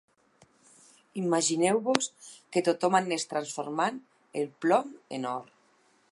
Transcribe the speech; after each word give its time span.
Imagineu-vos 1.23 2.07
que 2.55 2.63
tothom 2.67 2.97
anés 3.01 3.27
transformant 3.33 3.99
el 4.41 4.49
plom 4.65 4.89
en 5.19 5.29
or. 5.33 5.45